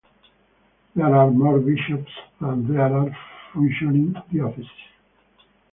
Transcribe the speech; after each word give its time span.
There 0.95 1.13
are 1.13 1.29
more 1.29 1.59
bishops 1.59 2.09
than 2.39 2.67
there 2.73 2.91
are 2.91 3.15
functioning 3.53 4.13
dioceses. 4.33 4.67